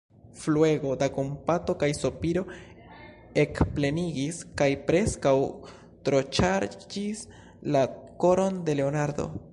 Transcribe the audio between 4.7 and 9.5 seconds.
preskaŭ troŝarĝis la koron de Leonardo.